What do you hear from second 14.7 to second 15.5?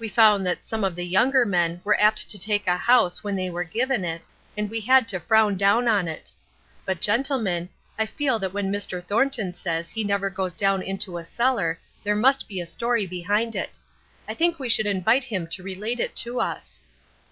invite him